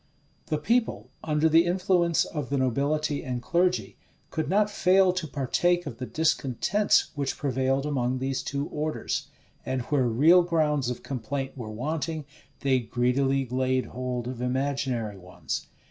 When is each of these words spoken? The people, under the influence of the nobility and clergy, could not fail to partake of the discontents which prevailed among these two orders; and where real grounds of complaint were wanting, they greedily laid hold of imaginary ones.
The 0.47 0.57
people, 0.57 1.11
under 1.23 1.47
the 1.47 1.63
influence 1.63 2.25
of 2.25 2.49
the 2.49 2.57
nobility 2.57 3.23
and 3.23 3.39
clergy, 3.39 3.97
could 4.31 4.49
not 4.49 4.67
fail 4.67 5.13
to 5.13 5.27
partake 5.27 5.85
of 5.85 5.99
the 5.99 6.07
discontents 6.07 7.11
which 7.13 7.37
prevailed 7.37 7.85
among 7.85 8.17
these 8.17 8.41
two 8.41 8.65
orders; 8.69 9.27
and 9.63 9.83
where 9.83 10.07
real 10.07 10.41
grounds 10.41 10.89
of 10.89 11.03
complaint 11.03 11.55
were 11.55 11.69
wanting, 11.69 12.25
they 12.61 12.79
greedily 12.79 13.45
laid 13.47 13.85
hold 13.85 14.27
of 14.27 14.41
imaginary 14.41 15.19
ones. 15.19 15.67